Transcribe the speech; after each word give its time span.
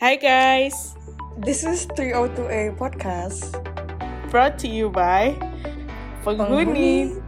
Hai 0.00 0.16
guys, 0.16 0.96
This 1.36 1.60
is 1.60 1.84
302A 1.92 2.72
Podcast. 2.80 3.52
brought 4.32 4.56
to 4.56 4.64
you 4.64 4.88
by 4.88 5.36
Penghuni 6.24 7.20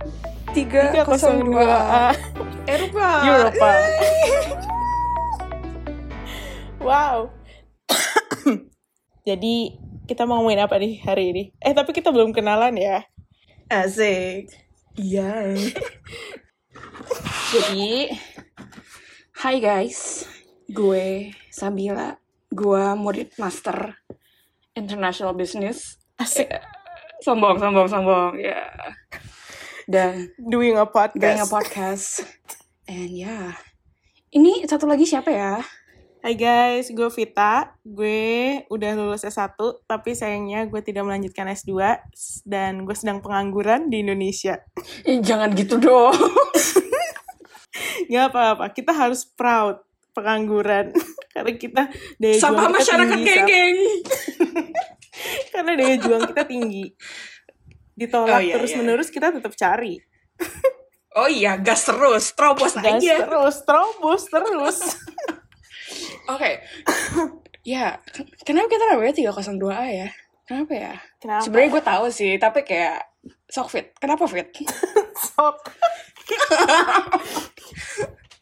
302A 0.56 1.04
302A 1.04 2.16
Eropa. 2.64 3.08
Eropa. 3.29 3.72
Wow. 6.80 7.29
Jadi 9.29 9.77
kita 10.09 10.25
mau 10.25 10.41
ngomongin 10.41 10.65
apa 10.65 10.81
nih 10.81 10.97
hari 11.04 11.29
ini? 11.29 11.45
Eh 11.61 11.77
tapi 11.77 11.93
kita 11.93 12.09
belum 12.09 12.33
kenalan 12.33 12.81
ya. 12.81 13.04
Asik. 13.69 14.49
Iya. 14.97 15.61
Jadi, 17.52 18.16
hai 19.45 19.61
guys, 19.61 20.25
gue 20.73 21.37
Sabila, 21.52 22.22
gue 22.52 22.84
murid 23.00 23.32
master 23.41 23.96
international 24.77 25.33
business. 25.33 25.97
Asik. 26.20 26.52
Eh, 26.52 26.60
sombong, 27.24 27.56
sombong, 27.56 27.88
sombong, 27.88 28.37
ya. 28.37 28.69
Dan 29.88 30.29
Doing 30.37 30.77
a 30.77 30.84
podcast. 30.84 31.16
doing 31.24 31.41
a 31.41 31.48
podcast. 31.48 32.07
And 32.84 33.09
ya, 33.09 33.57
ini 34.37 34.69
satu 34.69 34.84
lagi 34.84 35.09
siapa 35.09 35.33
ya? 35.33 35.65
Hai 36.20 36.37
guys, 36.37 36.93
gue 36.93 37.09
Vita. 37.09 37.73
Gue 37.83 38.62
udah 38.69 39.01
lulus 39.01 39.24
S1, 39.24 39.57
tapi 39.88 40.12
sayangnya 40.12 40.69
gue 40.69 40.79
tidak 40.84 41.09
melanjutkan 41.09 41.48
S2 41.51 41.73
dan 42.45 42.84
gue 42.84 42.95
sedang 42.95 43.24
pengangguran 43.24 43.88
di 43.88 44.05
Indonesia. 44.05 44.60
Eh, 45.09 45.24
jangan 45.24 45.51
gitu 45.57 45.80
dong. 45.80 46.15
Gak 48.12 48.29
apa-apa, 48.29 48.71
kita 48.77 48.93
harus 48.93 49.24
proud 49.24 49.82
pengangguran. 50.12 50.93
Karena 51.33 51.53
kita 51.55 51.83
daya 52.17 52.37
Sama 52.37 52.55
juang 52.59 52.69
kita 52.69 52.77
masyarakat 52.79 53.17
Sab. 53.17 53.27
geng-geng. 53.27 53.77
Karena 55.53 55.73
daya 55.75 55.97
juang 55.97 56.23
kita 56.27 56.43
tinggi. 56.45 56.85
Ditolak 57.93 58.30
Oh, 58.30 58.41
iya, 58.41 58.55
terus-menerus 58.55 59.09
kita 59.09 59.29
tetap 59.30 59.52
cari. 59.52 59.97
Oh 61.13 61.29
iya, 61.29 61.61
gas 61.61 61.85
terus, 61.85 62.33
terobos 62.33 62.73
Gas 62.73 62.97
aja. 62.97 63.21
terus, 63.21 63.61
terobos 63.69 64.24
terus. 64.24 64.97
Oke. 66.33 66.64
ya, 67.61 68.00
ken- 68.08 68.33
kenapa 68.41 68.72
kita 68.72 68.84
namanya 68.89 69.12
302A 69.12 69.84
ya? 69.92 70.08
Kenapa 70.48 70.72
ya? 70.72 70.96
Kenapa? 71.20 71.44
Sebenarnya 71.44 71.69
gue 71.69 71.84
tahu 71.84 72.05
sih, 72.08 72.33
tapi 72.41 72.64
kayak 72.64 73.05
sok 73.44 73.69
fit. 73.69 73.92
Kenapa 74.00 74.24
fit? 74.24 74.56
Sok. 75.36 75.56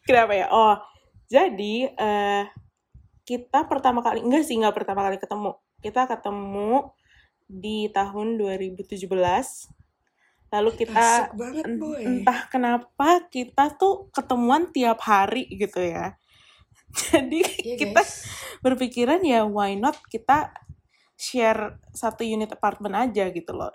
Kenapa 0.07 0.31
ya? 0.31 0.47
Oh, 0.47 0.79
jadi 1.27 1.91
eh 1.91 2.43
kita 3.31 3.63
pertama 3.63 4.03
kali 4.03 4.19
enggak 4.19 4.43
sih 4.43 4.59
nggak 4.59 4.75
pertama 4.75 5.07
kali 5.07 5.15
ketemu. 5.15 5.55
Kita 5.79 6.03
ketemu 6.03 6.91
di 7.47 7.87
tahun 7.87 8.35
2017. 8.35 9.07
Lalu 10.51 10.69
kita 10.75 11.31
banget, 11.31 11.63
boy. 11.79 12.03
entah 12.03 12.43
kenapa 12.51 13.23
kita 13.31 13.71
tuh 13.79 14.11
ketemuan 14.11 14.67
tiap 14.69 14.99
hari 14.99 15.47
gitu 15.47 15.79
ya. 15.79 16.19
Jadi 17.07 17.39
Iya, 17.63 17.75
kita 17.79 18.03
guys. 18.03 18.27
berpikiran 18.59 19.23
ya 19.23 19.47
why 19.47 19.79
not 19.79 19.95
kita 20.11 20.51
share 21.15 21.79
satu 21.95 22.27
unit 22.27 22.51
apartemen 22.51 22.91
aja 22.99 23.31
gitu 23.31 23.55
loh. 23.55 23.71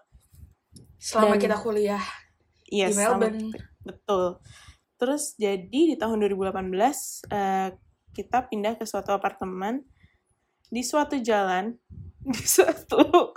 Selama 1.00 1.40
Dan- 1.40 1.48
kita 1.48 1.56
kuliah 1.64 2.04
Iya, 2.68 2.92
di 2.92 2.96
Melbourne. 2.98 3.56
betul. 3.80 4.24
Terus 4.96 5.32
jadi 5.36 5.80
di 5.92 5.96
tahun 5.96 6.20
2018 6.20 7.24
eh, 7.30 7.72
kita 8.16 8.48
pindah 8.48 8.80
ke 8.80 8.88
suatu 8.88 9.12
apartemen 9.12 9.84
di 10.72 10.80
suatu 10.80 11.20
jalan 11.20 11.76
di 12.32 12.42
suatu 12.42 13.30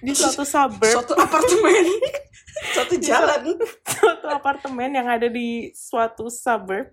di 0.00 0.14
suatu 0.14 0.46
suburb 0.46 0.94
Suatu 0.94 1.14
apartemen. 1.18 1.84
Suatu 2.60 2.98
jalan. 3.00 3.56
suatu 3.86 4.26
apartemen 4.28 4.92
yang 4.92 5.08
ada 5.08 5.32
di 5.32 5.72
suatu 5.72 6.28
suburb 6.28 6.92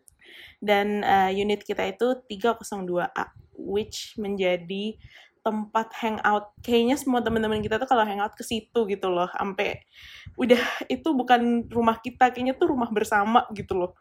dan 0.64 1.04
eh, 1.04 1.32
unit 1.38 1.60
kita 1.66 1.84
itu 1.86 2.24
302A 2.30 3.36
which 3.58 4.16
menjadi 4.16 4.96
tempat 5.48 5.88
hangout 6.04 6.52
kayaknya 6.60 7.00
semua 7.00 7.24
teman-teman 7.24 7.64
kita 7.64 7.80
tuh 7.80 7.88
kalau 7.88 8.04
hangout 8.04 8.36
ke 8.36 8.44
situ 8.44 8.80
gitu 8.88 9.08
loh 9.08 9.32
sampai 9.32 9.80
udah 10.36 10.60
itu 10.92 11.08
bukan 11.16 11.68
rumah 11.72 12.04
kita 12.04 12.36
kayaknya 12.36 12.60
tuh 12.60 12.76
rumah 12.76 12.92
bersama 12.92 13.48
gitu 13.56 13.76
loh 13.80 13.92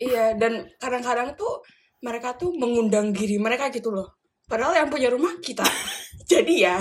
iya, 0.00 0.32
dan 0.32 0.64
kadang-kadang 0.80 1.36
tuh 1.36 1.60
mereka 2.04 2.36
tuh 2.36 2.52
mengundang 2.52 3.10
diri 3.16 3.40
mereka 3.40 3.72
gitu 3.72 3.88
loh. 3.88 4.20
Padahal 4.44 4.76
yang 4.76 4.92
punya 4.92 5.08
rumah 5.08 5.40
kita. 5.40 5.64
Jadi 6.30 6.68
ya, 6.68 6.76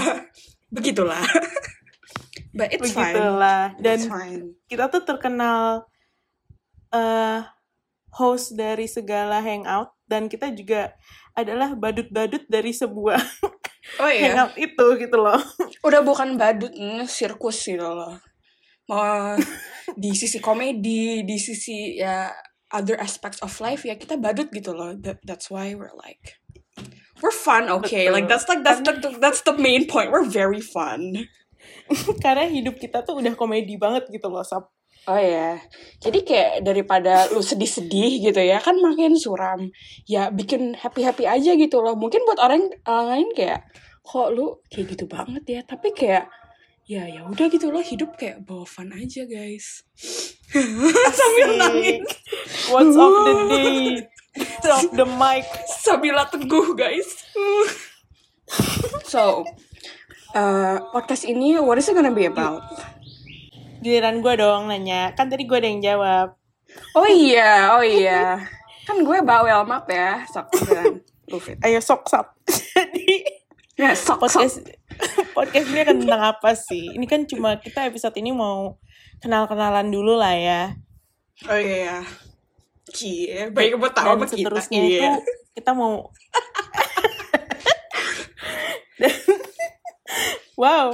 begitulah. 0.67 1.23
But 2.53 2.69
it's 2.69 2.93
fine. 2.93 3.17
begitulah 3.17 3.73
dan 3.81 3.97
It's 3.97 4.05
fine. 4.05 4.53
kita 4.69 4.85
tuh 4.93 5.01
terkenal 5.01 5.89
eh 6.93 7.41
host 8.13 8.53
dari 8.53 8.85
segala 8.85 9.41
hangout 9.41 9.89
dan 10.05 10.29
kita 10.29 10.53
juga 10.53 10.93
adalah 11.33 11.73
badut-badut 11.73 12.45
dari 12.45 12.69
sebuah 12.69 13.17
Oh 14.01 14.05
iya, 14.05 14.37
hangout 14.37 14.53
itu 14.53 14.85
gitu 15.01 15.17
loh 15.17 15.41
udah 15.83 16.01
bukan 16.05 16.39
badut, 16.39 16.71
ini 16.71 17.03
sirkus 17.09 17.59
gitu 17.67 17.83
loh. 17.83 18.15
Mau 18.87 19.35
di 19.99 20.11
sisi 20.15 20.39
komedi, 20.39 21.27
di 21.27 21.37
sisi 21.39 21.99
ya 21.99 22.31
other 22.73 22.97
aspects 22.97 23.39
of 23.45 23.53
life 23.61 23.85
ya 23.85 23.93
kita 23.93 24.17
badut 24.17 24.49
gitu 24.49 24.73
loh. 24.73 24.97
That, 24.97 25.21
that's 25.21 25.53
why 25.53 25.77
we're 25.77 25.93
like 25.93 26.41
we're 27.23 27.31
fun, 27.31 27.69
okay? 27.69 28.11
Betul. 28.11 28.13
Like 28.19 28.27
that's 28.27 28.45
like 28.51 28.61
that's 28.67 28.81
the 28.83 28.93
that's 29.21 29.41
the 29.47 29.55
main 29.55 29.87
point. 29.87 30.11
We're 30.11 30.27
very 30.27 30.59
fun. 30.59 31.29
karena 32.23 32.51
hidup 32.51 32.75
kita 32.75 33.07
tuh 33.07 33.23
udah 33.23 33.33
komedi 33.39 33.79
banget 33.79 34.11
gitu 34.11 34.27
loh 34.27 34.43
Sab. 34.43 34.67
Oh 35.03 35.19
ya, 35.19 35.59
jadi 35.99 36.23
kayak 36.23 36.53
daripada 36.63 37.27
lu 37.35 37.43
sedih-sedih 37.43 38.23
gitu 38.23 38.39
ya, 38.39 38.63
kan 38.63 38.79
makin 38.79 39.19
suram. 39.19 39.67
Ya 40.07 40.31
bikin 40.31 40.79
happy-happy 40.79 41.27
aja 41.27 41.59
gitu 41.59 41.83
loh. 41.83 41.99
Mungkin 41.99 42.23
buat 42.23 42.39
orang 42.39 42.71
orang 42.87 43.07
lain 43.11 43.29
kayak, 43.35 43.67
kok 43.99 44.31
lu 44.31 44.63
kayak 44.71 44.95
gitu 44.95 45.03
banget 45.11 45.43
ya. 45.43 45.61
Tapi 45.67 45.91
kayak, 45.91 46.31
ya 46.87 47.03
ya 47.03 47.27
udah 47.27 47.51
gitu 47.51 47.67
loh. 47.67 47.83
Hidup 47.83 48.15
kayak 48.15 48.47
bawa 48.47 48.63
fun 48.63 48.95
aja 48.95 49.27
guys. 49.27 49.83
Sambil 51.17 51.49
nangis. 51.57 52.05
What's 52.69 52.93
of 52.93 53.13
the 53.25 53.33
day? 53.49 53.77
Drop 54.61 54.87
the 54.93 55.07
mic. 55.07 55.45
Sabila 55.81 56.29
teguh 56.29 56.77
guys. 56.77 57.09
so, 59.09 59.45
uh, 60.37 60.77
podcast 60.93 61.25
ini 61.25 61.57
what 61.57 61.81
is 61.81 61.89
it 61.89 61.97
gonna 61.97 62.13
be 62.13 62.29
about? 62.29 62.61
Giliran 63.81 64.21
gue 64.21 64.33
dong 64.37 64.69
nanya. 64.69 65.17
Kan 65.17 65.33
tadi 65.33 65.49
gue 65.49 65.57
ada 65.57 65.69
yang 65.69 65.81
jawab. 65.81 66.27
Oh 66.93 67.05
iya, 67.09 67.73
oh 67.77 67.83
iya. 67.85 68.41
Kan 68.85 69.01
gue 69.01 69.17
bawel 69.25 69.65
map 69.65 69.89
ya. 69.89 70.21
Sok. 70.29 70.53
Ayo 71.65 71.81
sok 71.81 72.05
sap. 72.05 72.37
Jadi 72.77 73.41
Ya, 73.73 73.97
sok, 73.97 74.29
sok. 74.29 74.45
podcast 75.37 75.67
ini 75.69 75.79
akan 75.83 75.95
tentang 76.05 76.23
apa 76.23 76.51
sih? 76.53 76.93
Ini 76.93 77.05
kan 77.09 77.25
cuma 77.25 77.57
kita 77.57 77.87
episode 77.87 78.15
ini 78.17 78.31
mau 78.31 78.77
kenal-kenalan 79.19 79.87
dulu 79.89 80.17
lah 80.19 80.35
ya. 80.35 80.61
Oh 81.49 81.57
iya. 81.57 82.03
Cie, 82.93 83.49
baik 83.49 83.79
buat 83.79 83.95
tahu 83.95 84.19
sama 84.19 84.25
kita. 84.27 84.35
seterusnya 84.51 84.79
Iya. 84.83 84.91
itu 84.91 85.07
kita 85.55 85.71
mau 85.73 86.11
Dan- 88.99 89.21
wow. 90.61 90.93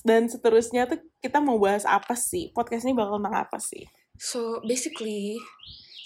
Dan 0.00 0.22
seterusnya 0.30 0.88
tuh 0.88 1.00
kita 1.20 1.42
mau 1.42 1.60
bahas 1.60 1.84
apa 1.84 2.16
sih? 2.16 2.52
Podcast 2.54 2.88
ini 2.88 2.96
bakal 2.96 3.20
tentang 3.20 3.36
apa 3.36 3.58
sih? 3.60 3.84
So, 4.16 4.60
basically, 4.64 5.36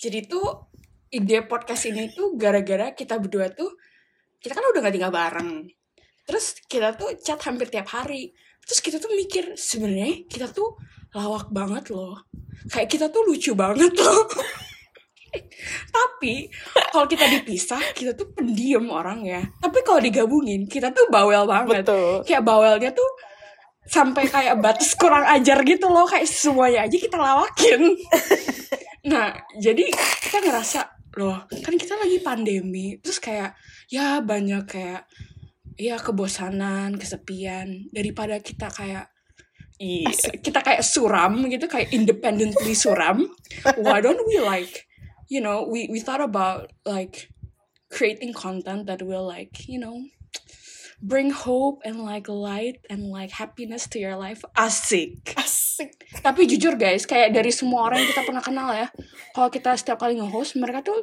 jadi 0.02 0.26
tuh 0.26 0.70
ide 1.10 1.46
podcast 1.46 1.86
ini 1.86 2.10
tuh 2.10 2.34
gara-gara 2.34 2.90
kita 2.94 3.18
berdua 3.18 3.50
tuh, 3.54 3.74
kita 4.38 4.54
kan 4.54 4.64
udah 4.70 4.80
gak 4.82 4.94
tinggal 4.94 5.14
bareng. 5.14 5.66
Terus 6.24 6.58
kita 6.64 6.96
tuh 6.96 7.14
chat 7.20 7.40
hampir 7.44 7.68
tiap 7.68 7.88
hari. 7.92 8.32
Terus 8.64 8.80
kita 8.80 8.96
tuh 8.96 9.12
mikir, 9.12 9.54
sebenarnya 9.54 10.24
kita 10.24 10.48
tuh 10.48 10.80
lawak 11.12 11.52
banget 11.52 11.92
loh. 11.92 12.16
Kayak 12.72 12.88
kita 12.88 13.06
tuh 13.12 13.22
lucu 13.28 13.52
banget 13.52 13.92
loh. 13.92 14.24
Tapi 15.96 16.48
kalau 16.94 17.06
kita 17.10 17.26
dipisah, 17.28 17.82
kita 17.92 18.16
tuh 18.16 18.32
pendiam 18.32 18.88
orang 18.88 19.20
ya. 19.26 19.42
Tapi 19.60 19.84
kalau 19.84 20.00
digabungin, 20.00 20.64
kita 20.64 20.94
tuh 20.94 21.10
bawel 21.12 21.44
banget. 21.44 21.84
Betul. 21.84 22.24
Kayak 22.24 22.42
bawelnya 22.46 22.90
tuh 22.94 23.10
sampai 23.84 24.24
kayak 24.24 24.64
batas 24.64 24.96
kurang 24.96 25.28
ajar 25.28 25.60
gitu 25.60 25.92
loh. 25.92 26.08
Kayak 26.08 26.30
semuanya 26.30 26.88
aja 26.88 26.96
kita 26.96 27.16
lawakin. 27.20 27.80
Nah, 29.04 29.36
jadi 29.60 29.84
kita 29.92 30.40
ngerasa 30.40 30.80
loh, 31.20 31.44
kan 31.44 31.74
kita 31.76 31.94
lagi 32.00 32.24
pandemi, 32.24 32.96
terus 33.04 33.20
kayak 33.20 33.52
ya 33.92 34.24
banyak 34.24 34.64
kayak 34.64 35.04
ya 35.76 35.98
kebosanan, 35.98 36.96
kesepian 36.96 37.90
daripada 37.90 38.38
kita 38.38 38.70
kayak 38.70 39.10
i- 39.78 40.06
kita 40.38 40.62
kayak 40.62 40.82
suram 40.86 41.44
gitu, 41.50 41.66
kayak 41.66 41.90
independently 41.90 42.72
suram. 42.72 43.26
Why 43.78 43.98
don't 43.98 44.22
we 44.24 44.38
like, 44.38 44.86
you 45.26 45.42
know, 45.42 45.66
we 45.66 45.90
we 45.90 45.98
thought 45.98 46.22
about 46.22 46.70
like 46.86 47.28
creating 47.90 48.34
content 48.34 48.86
that 48.90 49.02
will 49.02 49.22
like 49.22 49.70
you 49.70 49.78
know 49.78 50.02
bring 51.04 51.30
hope 51.30 51.78
and 51.84 52.00
like 52.02 52.26
light 52.26 52.80
and 52.90 53.06
like 53.12 53.30
happiness 53.30 53.86
to 53.86 54.00
your 54.02 54.16
life 54.16 54.40
asik 54.56 55.20
Asik. 55.36 55.94
tapi 56.24 56.48
jujur 56.48 56.74
guys 56.74 57.04
kayak 57.04 57.30
dari 57.30 57.52
semua 57.54 57.86
orang 57.86 58.02
yang 58.02 58.10
kita 58.10 58.24
pernah 58.24 58.42
kenal 58.42 58.72
ya 58.72 58.88
kalau 59.36 59.46
kita 59.52 59.76
setiap 59.78 60.00
kali 60.00 60.16
nge-host 60.16 60.56
mereka 60.56 60.80
tuh 60.80 60.96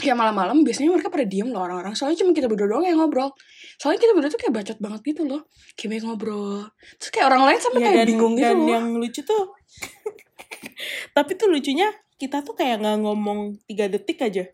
ya 0.00 0.14
malam-malam 0.16 0.66
biasanya 0.66 0.90
mereka 0.90 1.08
pada 1.12 1.26
diem 1.28 1.48
loh 1.52 1.62
orang-orang. 1.62 1.94
Soalnya 1.94 2.24
cuma 2.24 2.34
kita 2.34 2.50
berdua 2.50 2.68
doang 2.70 2.86
yang 2.86 2.98
ngobrol. 2.98 3.30
Soalnya 3.78 4.00
kita 4.02 4.12
berdua 4.16 4.30
tuh 4.32 4.40
kayak 4.40 4.54
bacot 4.54 4.78
banget 4.82 5.00
gitu 5.14 5.22
loh. 5.28 5.40
Kayak 5.78 6.02
ngobrol. 6.02 6.66
Terus 6.98 7.10
kayak 7.14 7.26
orang 7.30 7.42
lain 7.46 7.60
sampai 7.60 7.80
Ya, 7.80 7.86
kayak 7.86 7.98
dan, 7.98 8.08
bingung 8.08 8.34
gitu 8.34 8.44
dan 8.44 8.56
loh. 8.56 8.68
yang 8.70 8.86
lucu 8.98 9.20
tuh 9.22 9.44
tapi 11.16 11.34
tuh 11.34 11.50
lucunya 11.50 11.90
kita 12.14 12.46
tuh 12.46 12.54
kayak 12.54 12.80
nggak 12.80 12.96
ngomong 13.02 13.58
tiga 13.66 13.90
detik 13.90 14.22
aja. 14.22 14.46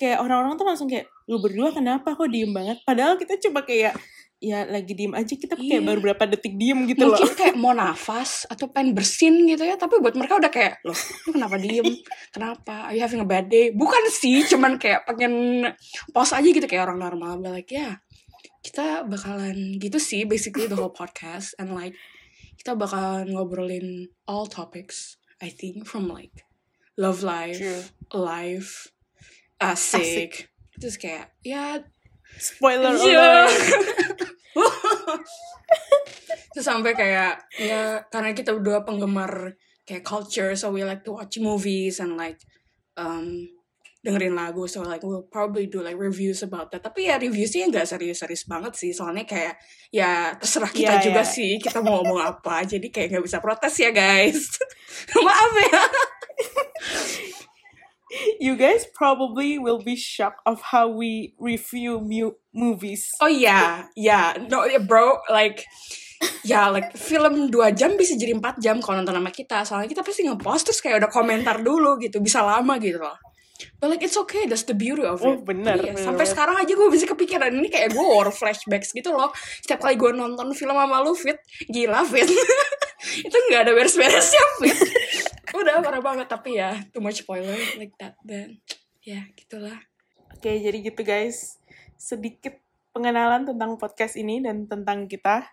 Kayak 0.00 0.18
orang-orang 0.24 0.56
tuh 0.56 0.66
langsung 0.66 0.88
kayak 0.88 1.06
lu 1.28 1.38
berdua 1.38 1.70
kenapa 1.70 2.16
kok 2.16 2.28
diem 2.32 2.50
banget? 2.50 2.82
Padahal 2.82 3.14
kita 3.20 3.38
coba 3.48 3.62
kayak 3.62 3.94
ya 4.40 4.64
lagi 4.64 4.96
diem 4.96 5.12
aja 5.12 5.36
kita 5.36 5.52
kayak 5.52 5.68
Iya. 5.68 5.84
baru 5.84 6.00
berapa 6.00 6.24
detik 6.26 6.56
diem 6.56 6.88
gitu 6.88 7.04
mungkin 7.04 7.28
loh. 7.28 7.36
kayak 7.36 7.56
mau 7.60 7.76
nafas 7.76 8.48
atau 8.48 8.72
pengen 8.72 8.96
bersin 8.96 9.44
gitu 9.44 9.60
ya 9.62 9.76
tapi 9.76 10.00
buat 10.00 10.16
mereka 10.16 10.40
udah 10.40 10.48
kayak 10.48 10.80
loh 10.80 10.96
lu 11.28 11.36
kenapa 11.36 11.60
diem? 11.60 11.84
Kenapa? 12.32 12.88
Are 12.88 12.96
you 12.96 13.04
having 13.04 13.20
a 13.20 13.28
bad 13.28 13.46
day? 13.46 13.68
Bukan 13.68 14.00
sih 14.08 14.40
cuman 14.48 14.80
kayak 14.80 15.04
pengen 15.04 15.68
pause 16.10 16.32
aja 16.32 16.48
gitu 16.48 16.64
kayak 16.64 16.88
orang 16.88 17.04
normal 17.04 17.36
But 17.36 17.52
like 17.52 17.68
ya 17.68 18.00
kita 18.60 19.04
bakalan 19.04 19.76
gitu 19.76 20.00
sih 20.00 20.24
basically 20.24 20.64
the 20.64 20.76
whole 20.76 20.92
podcast 20.92 21.52
and 21.60 21.72
like 21.72 21.92
kita 22.56 22.72
bakalan 22.72 23.28
ngobrolin 23.28 24.08
all 24.24 24.44
topics 24.44 25.20
I 25.36 25.48
think 25.48 25.84
from 25.84 26.08
like 26.08 26.48
love 26.96 27.20
life 27.20 27.56
True. 27.56 27.84
life 28.12 28.88
asik, 29.58 30.48
terus 30.76 30.96
kayak 30.96 31.36
ya 31.40 31.84
spoiler 32.36 32.96
Iya. 32.96 33.20
alert 33.48 33.52
Terus 36.54 36.66
sampai 36.66 36.92
kayak 36.94 37.46
ya 37.58 38.02
karena 38.10 38.34
kita 38.34 38.54
berdua 38.54 38.82
penggemar 38.82 39.54
kayak 39.86 40.06
culture 40.06 40.54
so 40.54 40.70
we 40.70 40.82
like 40.86 41.02
to 41.02 41.14
watch 41.14 41.38
movies 41.42 41.98
and 41.98 42.14
like 42.14 42.38
um 42.98 43.48
dengerin 44.00 44.32
lagu. 44.32 44.64
So 44.64 44.80
like 44.80 45.04
we'll 45.04 45.28
probably 45.28 45.68
do 45.68 45.84
like 45.84 45.96
reviews 45.96 46.40
about 46.40 46.72
that. 46.72 46.80
Tapi 46.80 47.12
ya 47.12 47.20
reviewsnya 47.20 47.68
nggak 47.68 47.84
serius-serius 47.84 48.48
banget 48.48 48.72
sih. 48.72 48.90
Soalnya 48.96 49.28
kayak 49.28 49.60
ya 49.92 50.32
terserah 50.40 50.72
kita 50.72 50.98
Iya, 51.00 51.04
juga 51.04 51.22
iya. 51.22 51.32
sih 51.36 51.50
kita 51.60 51.84
mau 51.84 52.00
ngomong 52.00 52.20
apa. 52.20 52.64
Jadi 52.64 52.88
kayak 52.88 53.12
nggak 53.16 53.24
bisa 53.28 53.38
protes 53.44 53.76
ya 53.76 53.92
guys. 53.92 54.56
Maaf 55.26 55.52
ya 55.68 55.84
you 58.44 58.54
guys 58.56 58.86
probably 58.92 59.58
will 59.58 59.80
be 59.80 59.96
shocked 59.96 60.40
of 60.46 60.60
how 60.74 60.88
we 60.88 61.34
review 61.40 62.00
mu- 62.00 62.36
movies 62.52 63.10
Oh 63.22 63.30
iya, 63.30 63.88
ya, 63.94 64.34
no, 64.48 64.66
bro, 64.84 65.20
like, 65.30 65.64
ya, 66.44 66.68
like 66.68 66.92
film 66.96 67.48
2 67.48 67.78
jam 67.78 67.96
bisa 67.96 68.16
jadi 68.16 68.36
4 68.36 68.60
jam 68.60 68.76
kalau 68.82 69.00
nonton 69.00 69.16
sama 69.16 69.32
kita. 69.32 69.64
Soalnya 69.64 69.88
kita 69.88 70.02
pasti 70.04 70.26
nge-post 70.26 70.62
terus 70.68 70.80
kayak 70.84 71.06
udah 71.06 71.10
komentar 71.12 71.60
dulu 71.60 71.96
gitu, 72.00 72.20
bisa 72.20 72.44
lama 72.44 72.76
gitu 72.80 73.00
loh. 73.00 73.16
But 73.80 73.92
like 73.92 74.02
it's 74.04 74.16
okay, 74.16 74.48
that's 74.48 74.64
the 74.64 74.76
beauty 74.76 75.04
of 75.04 75.20
it. 75.20 75.28
Oh, 75.28 75.36
bener, 75.40 75.76
Iya, 75.80 75.92
bener 75.96 76.04
Sampai 76.04 76.24
sekarang 76.24 76.56
aja 76.56 76.72
gue 76.72 76.88
bisa 76.88 77.04
kepikiran 77.04 77.52
ini 77.52 77.68
kayak 77.68 77.92
gue 77.92 78.00
war 78.04 78.28
flashbacks 78.32 78.92
gitu 78.96 79.12
loh. 79.12 79.32
Setiap 79.60 79.84
kali 79.84 80.00
gue 80.00 80.16
nonton 80.16 80.52
film 80.56 80.76
sama 80.76 81.00
lu 81.04 81.12
fit, 81.12 81.36
gila 81.68 82.04
fit. 82.08 82.28
itu 83.28 83.36
nggak 83.48 83.60
ada 83.68 83.72
beres-beresnya 83.72 84.44
fit. 84.60 84.78
Parah 86.00 86.16
banget 86.16 86.32
tapi 86.32 86.56
ya 86.56 86.80
too 86.96 87.04
much 87.04 87.20
spoiler 87.20 87.60
like 87.76 87.92
that 88.00 88.16
then. 88.24 88.56
Ya 89.04 89.20
gitulah. 89.36 89.76
Oke, 90.32 90.48
jadi 90.48 90.80
gitu 90.80 91.04
guys. 91.04 91.60
Sedikit 92.00 92.56
pengenalan 92.96 93.44
tentang 93.44 93.76
podcast 93.76 94.16
ini 94.16 94.40
dan 94.40 94.64
tentang 94.64 95.04
kita. 95.04 95.44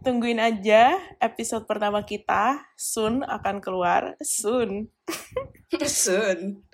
Tungguin 0.00 0.40
aja 0.40 0.96
episode 1.20 1.68
pertama 1.68 2.00
kita. 2.00 2.64
Soon 2.80 3.20
akan 3.28 3.60
keluar. 3.60 4.16
Soon. 4.24 4.88
Sun. 5.84 6.64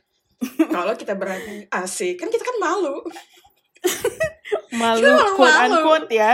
Kalau 0.71 0.95
kita 0.95 1.19
berani 1.19 1.67
asik, 1.75 2.23
kan 2.23 2.31
kita 2.31 2.47
kan 2.47 2.63
malu. 2.63 3.03
Malu, 4.79 5.03
Kita 5.03 5.35
quote 5.35 5.59
unquote 5.67 6.11
ya. 6.15 6.33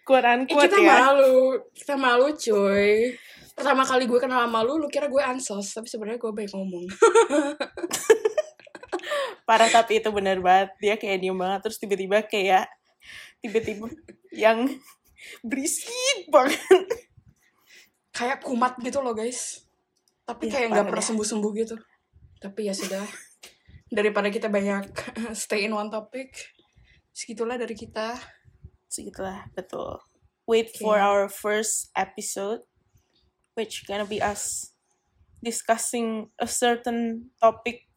Quote 0.00 0.24
Eh, 0.24 0.32
unquote 0.40 0.64
kita 0.72 0.78
ya. 0.80 0.96
malu, 1.12 1.60
kita 1.76 1.94
malu 2.00 2.32
cuy. 2.32 3.12
Pertama 3.52 3.84
kali 3.84 4.08
gue 4.08 4.18
kenal 4.18 4.48
sama 4.48 4.64
lu, 4.64 4.80
lu 4.80 4.88
kira 4.88 5.06
gue 5.06 5.22
ansos, 5.22 5.76
tapi 5.76 5.86
sebenarnya 5.86 6.18
gue 6.18 6.32
baik 6.32 6.50
ngomong. 6.56 6.88
Parah 9.48 9.68
tapi 9.68 10.00
itu 10.00 10.08
bener 10.08 10.40
banget. 10.40 10.72
Dia 10.80 10.94
kayak 10.96 11.20
diem 11.20 11.36
banget. 11.36 11.60
Terus 11.68 11.76
tiba-tiba 11.76 12.24
kayak... 12.24 12.66
Tiba-tiba 13.42 13.90
yang 14.32 14.70
berisik 15.42 16.30
banget. 16.30 16.86
Kayak 18.14 18.44
kumat 18.44 18.78
gitu 18.80 19.02
loh 19.02 19.12
guys. 19.12 19.66
Tapi 20.22 20.48
Iya, 20.48 20.52
kayak 20.54 20.68
nggak 20.70 20.86
pernah 20.88 21.02
deh. 21.02 21.08
sembuh-sembuh 21.10 21.52
gitu. 21.58 21.76
Tapi 22.38 22.60
ya 22.70 22.74
sudah. 22.74 23.04
Daripada 23.92 24.30
kita 24.30 24.48
banyak 24.48 24.88
stay 25.36 25.66
in 25.66 25.74
one 25.74 25.90
topic, 25.90 26.32
segitulah 27.12 27.58
dari 27.58 27.74
kita. 27.74 28.16
Segitulah, 28.86 29.50
betul. 29.52 29.98
Wait 30.46 30.70
Oke. 30.72 30.80
for 30.80 30.96
our 30.98 31.26
first 31.28 31.90
episode, 31.94 32.62
which 33.54 33.84
gonna 33.86 34.08
be 34.08 34.20
us 34.22 34.72
discussing 35.42 36.30
a 36.38 36.46
certain 36.46 37.30
topic, 37.40 37.88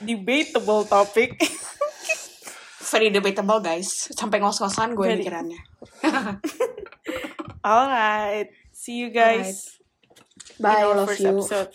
debatable 0.00 0.84
topic. 0.84 1.36
Very 2.90 3.12
debatable 3.14 3.62
guys. 3.62 4.10
Sampai 4.16 4.42
ngos-ngosan 4.42 4.98
gue 4.98 5.06
Very. 5.06 5.22
mikirannya. 5.22 5.60
Alright, 7.62 8.50
see 8.72 8.98
you 8.98 9.14
guys 9.14 9.78
Bye, 10.58 10.82
in 10.82 10.96
our 10.98 11.06
first 11.06 11.22
you. 11.22 11.38
episode. 11.38 11.70